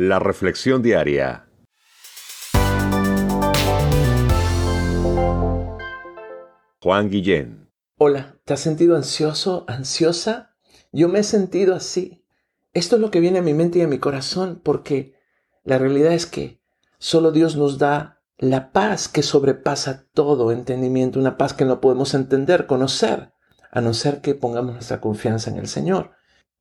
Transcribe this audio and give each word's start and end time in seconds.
La 0.00 0.20
Reflexión 0.20 0.80
Diaria. 0.80 1.48
Juan 6.80 7.10
Guillén. 7.10 7.68
Hola, 7.96 8.36
¿te 8.44 8.54
has 8.54 8.60
sentido 8.60 8.94
ansioso, 8.94 9.64
ansiosa? 9.66 10.54
Yo 10.92 11.08
me 11.08 11.18
he 11.18 11.22
sentido 11.24 11.74
así. 11.74 12.24
Esto 12.72 12.94
es 12.94 13.02
lo 13.02 13.10
que 13.10 13.18
viene 13.18 13.40
a 13.40 13.42
mi 13.42 13.54
mente 13.54 13.80
y 13.80 13.82
a 13.82 13.88
mi 13.88 13.98
corazón 13.98 14.60
porque 14.62 15.16
la 15.64 15.78
realidad 15.78 16.12
es 16.12 16.26
que 16.26 16.62
solo 17.00 17.32
Dios 17.32 17.56
nos 17.56 17.78
da 17.78 18.22
la 18.36 18.70
paz 18.70 19.08
que 19.08 19.24
sobrepasa 19.24 20.06
todo 20.14 20.52
entendimiento, 20.52 21.18
una 21.18 21.36
paz 21.36 21.54
que 21.54 21.64
no 21.64 21.80
podemos 21.80 22.14
entender, 22.14 22.66
conocer, 22.66 23.32
a 23.72 23.80
no 23.80 23.92
ser 23.94 24.20
que 24.20 24.36
pongamos 24.36 24.74
nuestra 24.74 25.00
confianza 25.00 25.50
en 25.50 25.56
el 25.56 25.66
Señor. 25.66 26.17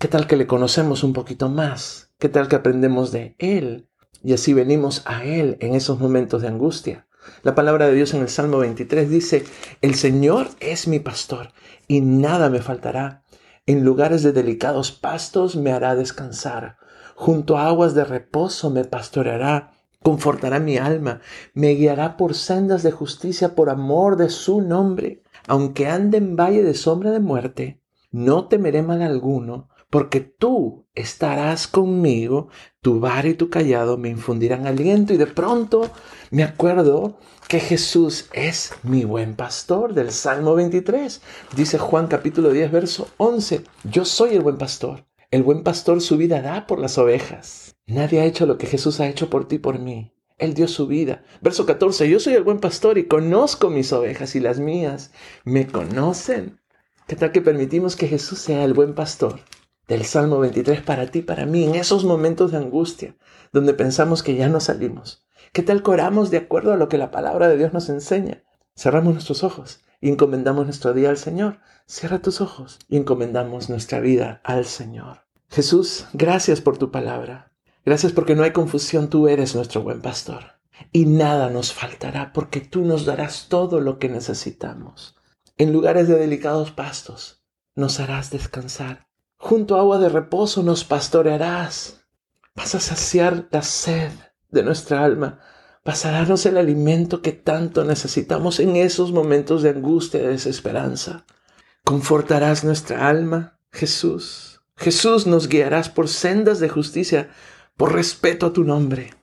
¿Qué 0.00 0.06
tal 0.06 0.28
que 0.28 0.36
le 0.36 0.46
conocemos 0.46 1.02
un 1.02 1.12
poquito 1.12 1.48
más? 1.48 2.12
¿Qué 2.20 2.28
tal 2.28 2.46
que 2.46 2.54
aprendemos 2.54 3.10
de 3.10 3.34
Él? 3.40 3.88
Y 4.22 4.32
así 4.32 4.54
venimos 4.54 5.02
a 5.06 5.24
Él 5.24 5.56
en 5.58 5.74
esos 5.74 5.98
momentos 5.98 6.40
de 6.40 6.46
angustia. 6.46 7.08
La 7.42 7.56
palabra 7.56 7.88
de 7.88 7.94
Dios 7.94 8.14
en 8.14 8.22
el 8.22 8.28
Salmo 8.28 8.58
23 8.58 9.10
dice, 9.10 9.44
El 9.82 9.96
Señor 9.96 10.50
es 10.60 10.86
mi 10.86 11.00
pastor 11.00 11.48
y 11.88 12.00
nada 12.00 12.48
me 12.48 12.60
faltará. 12.60 13.24
En 13.66 13.82
lugares 13.82 14.22
de 14.22 14.30
delicados 14.30 14.92
pastos 14.92 15.56
me 15.56 15.72
hará 15.72 15.96
descansar. 15.96 16.76
Junto 17.16 17.58
a 17.58 17.66
aguas 17.66 17.96
de 17.96 18.04
reposo 18.04 18.70
me 18.70 18.84
pastoreará. 18.84 19.72
Confortará 20.04 20.60
mi 20.60 20.78
alma, 20.78 21.22
me 21.54 21.70
guiará 21.70 22.16
por 22.16 22.36
sendas 22.36 22.84
de 22.84 22.92
justicia 22.92 23.56
por 23.56 23.68
amor 23.68 24.16
de 24.16 24.30
su 24.30 24.60
nombre. 24.60 25.24
Aunque 25.48 25.88
ande 25.88 26.18
en 26.18 26.36
valle 26.36 26.62
de 26.62 26.74
sombra 26.74 27.10
de 27.10 27.18
muerte, 27.18 27.82
no 28.12 28.46
temeré 28.46 28.82
mal 28.82 29.02
alguno, 29.02 29.68
porque 29.90 30.20
tú 30.20 30.86
estarás 30.94 31.66
conmigo, 31.66 32.48
tu 32.82 33.00
bar 33.00 33.26
y 33.26 33.34
tu 33.34 33.48
callado 33.48 33.96
me 33.96 34.10
infundirán 34.10 34.66
aliento 34.66 35.14
y 35.14 35.16
de 35.16 35.26
pronto 35.26 35.90
me 36.30 36.42
acuerdo 36.42 37.18
que 37.48 37.60
Jesús 37.60 38.28
es 38.32 38.72
mi 38.82 39.04
buen 39.04 39.34
pastor 39.34 39.94
del 39.94 40.10
Salmo 40.10 40.54
23. 40.54 41.22
Dice 41.56 41.78
Juan 41.78 42.06
capítulo 42.06 42.50
10 42.50 42.70
verso 42.70 43.08
11, 43.16 43.64
yo 43.84 44.04
soy 44.04 44.34
el 44.34 44.42
buen 44.42 44.58
pastor. 44.58 45.06
El 45.30 45.42
buen 45.42 45.62
pastor 45.62 46.00
su 46.00 46.16
vida 46.16 46.42
da 46.42 46.66
por 46.66 46.78
las 46.78 46.98
ovejas. 46.98 47.76
Nadie 47.86 48.20
ha 48.20 48.24
hecho 48.24 48.46
lo 48.46 48.58
que 48.58 48.66
Jesús 48.66 49.00
ha 49.00 49.08
hecho 49.08 49.30
por 49.30 49.48
ti 49.48 49.58
por 49.58 49.78
mí. 49.78 50.14
Él 50.36 50.54
dio 50.54 50.68
su 50.68 50.86
vida. 50.86 51.24
Verso 51.40 51.66
14, 51.66 52.08
yo 52.08 52.20
soy 52.20 52.34
el 52.34 52.44
buen 52.44 52.60
pastor 52.60 52.96
y 52.96 53.08
conozco 53.08 53.70
mis 53.70 53.92
ovejas 53.92 54.36
y 54.36 54.40
las 54.40 54.60
mías 54.60 55.10
me 55.44 55.66
conocen. 55.66 56.60
¿Qué 57.06 57.16
tal 57.16 57.32
que 57.32 57.40
permitimos 57.40 57.96
que 57.96 58.06
Jesús 58.06 58.38
sea 58.38 58.64
el 58.64 58.74
buen 58.74 58.94
pastor? 58.94 59.40
Del 59.88 60.04
Salmo 60.04 60.38
23 60.38 60.82
para 60.82 61.06
ti, 61.06 61.22
para 61.22 61.46
mí, 61.46 61.64
en 61.64 61.74
esos 61.74 62.04
momentos 62.04 62.52
de 62.52 62.58
angustia, 62.58 63.16
donde 63.52 63.72
pensamos 63.72 64.22
que 64.22 64.36
ya 64.36 64.48
no 64.48 64.60
salimos. 64.60 65.26
¿Qué 65.52 65.62
tal 65.62 65.82
coramos 65.82 66.30
de 66.30 66.36
acuerdo 66.36 66.74
a 66.74 66.76
lo 66.76 66.90
que 66.90 66.98
la 66.98 67.10
palabra 67.10 67.48
de 67.48 67.56
Dios 67.56 67.72
nos 67.72 67.88
enseña? 67.88 68.44
Cerramos 68.76 69.14
nuestros 69.14 69.42
ojos 69.42 69.80
y 70.00 70.10
encomendamos 70.10 70.66
nuestro 70.66 70.92
día 70.92 71.08
al 71.08 71.16
Señor. 71.16 71.60
Cierra 71.86 72.20
tus 72.20 72.42
ojos 72.42 72.78
y 72.86 72.98
encomendamos 72.98 73.70
nuestra 73.70 73.98
vida 73.98 74.42
al 74.44 74.66
Señor. 74.66 75.26
Jesús, 75.48 76.06
gracias 76.12 76.60
por 76.60 76.76
tu 76.76 76.90
palabra. 76.90 77.50
Gracias 77.84 78.12
porque 78.12 78.34
no 78.34 78.42
hay 78.42 78.52
confusión, 78.52 79.08
tú 79.08 79.26
eres 79.26 79.54
nuestro 79.54 79.82
buen 79.82 80.02
pastor. 80.02 80.60
Y 80.92 81.06
nada 81.06 81.48
nos 81.48 81.72
faltará 81.72 82.34
porque 82.34 82.60
tú 82.60 82.84
nos 82.84 83.06
darás 83.06 83.46
todo 83.48 83.80
lo 83.80 83.98
que 83.98 84.10
necesitamos. 84.10 85.16
En 85.56 85.72
lugares 85.72 86.08
de 86.08 86.18
delicados 86.18 86.72
pastos 86.72 87.42
nos 87.74 88.00
harás 88.00 88.30
descansar 88.30 89.07
Junto 89.40 89.76
a 89.76 89.80
agua 89.80 89.98
de 89.98 90.08
reposo 90.08 90.64
nos 90.64 90.82
pastorearás. 90.82 92.04
Vas 92.56 92.74
a 92.74 92.80
saciar 92.80 93.46
la 93.52 93.62
sed 93.62 94.10
de 94.50 94.64
nuestra 94.64 95.04
alma. 95.04 95.38
Vas 95.84 96.04
a 96.04 96.10
darnos 96.10 96.44
el 96.44 96.58
alimento 96.58 97.22
que 97.22 97.32
tanto 97.32 97.84
necesitamos 97.84 98.58
en 98.58 98.74
esos 98.74 99.12
momentos 99.12 99.62
de 99.62 99.70
angustia 99.70 100.20
y 100.20 100.26
desesperanza. 100.26 101.24
Confortarás 101.84 102.64
nuestra 102.64 103.08
alma, 103.08 103.60
Jesús. 103.70 104.60
Jesús 104.76 105.26
nos 105.28 105.48
guiarás 105.48 105.88
por 105.88 106.08
sendas 106.08 106.58
de 106.58 106.68
justicia, 106.68 107.30
por 107.76 107.94
respeto 107.94 108.46
a 108.46 108.52
tu 108.52 108.64
nombre. 108.64 109.14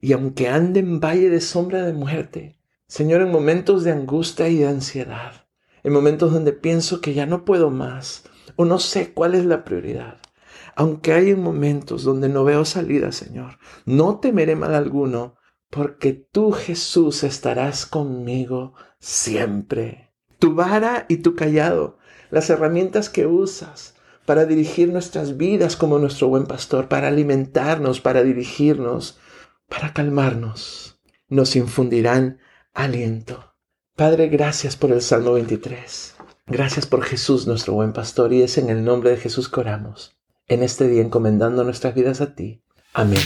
Y 0.00 0.12
aunque 0.12 0.48
ande 0.48 0.80
en 0.80 1.00
valle 1.00 1.30
de 1.30 1.40
sombra 1.40 1.82
de 1.82 1.94
muerte, 1.94 2.58
Señor, 2.88 3.22
en 3.22 3.32
momentos 3.32 3.84
de 3.84 3.92
angustia 3.92 4.48
y 4.48 4.58
de 4.58 4.68
ansiedad, 4.68 5.46
en 5.82 5.94
momentos 5.94 6.30
donde 6.30 6.52
pienso 6.52 7.00
que 7.00 7.14
ya 7.14 7.24
no 7.24 7.46
puedo 7.46 7.70
más, 7.70 8.24
o 8.56 8.64
no 8.64 8.78
sé 8.78 9.12
cuál 9.12 9.34
es 9.34 9.44
la 9.44 9.64
prioridad. 9.64 10.18
Aunque 10.74 11.12
hay 11.12 11.34
momentos 11.34 12.02
donde 12.02 12.28
no 12.28 12.44
veo 12.44 12.64
salida, 12.64 13.12
Señor, 13.12 13.58
no 13.84 14.18
temeré 14.20 14.56
mal 14.56 14.74
alguno, 14.74 15.36
porque 15.70 16.12
tú, 16.12 16.52
Jesús, 16.52 17.24
estarás 17.24 17.86
conmigo 17.86 18.74
siempre. 18.98 20.12
Tu 20.38 20.54
vara 20.54 21.06
y 21.08 21.18
tu 21.18 21.34
callado, 21.34 21.98
las 22.30 22.48
herramientas 22.50 23.08
que 23.10 23.26
usas 23.26 23.94
para 24.26 24.46
dirigir 24.46 24.92
nuestras 24.92 25.36
vidas 25.36 25.76
como 25.76 25.98
nuestro 25.98 26.28
buen 26.28 26.46
pastor, 26.46 26.88
para 26.88 27.08
alimentarnos, 27.08 28.00
para 28.00 28.22
dirigirnos, 28.22 29.18
para 29.68 29.92
calmarnos, 29.92 31.00
nos 31.28 31.56
infundirán 31.56 32.38
aliento. 32.72 33.54
Padre, 33.96 34.28
gracias 34.28 34.76
por 34.76 34.92
el 34.92 35.02
Salmo 35.02 35.32
23. 35.32 36.16
Gracias 36.46 36.86
por 36.86 37.04
Jesús, 37.04 37.46
nuestro 37.46 37.74
buen 37.74 37.92
pastor, 37.92 38.32
y 38.32 38.42
es 38.42 38.58
en 38.58 38.68
el 38.68 38.84
nombre 38.84 39.10
de 39.10 39.16
Jesús 39.16 39.48
que 39.48 39.60
oramos, 39.60 40.16
en 40.48 40.62
este 40.62 40.88
día 40.88 41.02
encomendando 41.02 41.64
nuestras 41.64 41.94
vidas 41.94 42.20
a 42.20 42.34
ti. 42.34 42.62
Amén. 42.92 43.22